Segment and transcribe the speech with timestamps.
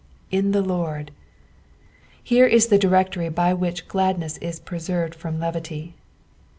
[0.01, 1.11] '■' In the Lord."
[2.23, 5.93] Here is the directory by which gladneB« is preserved from levity.